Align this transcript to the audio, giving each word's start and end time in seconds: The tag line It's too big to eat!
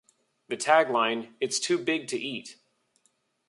The 0.47 0.57
tag 0.57 0.89
line 0.89 1.35
It's 1.39 1.59
too 1.59 1.77
big 1.77 2.07
to 2.07 2.17
eat! 2.19 2.57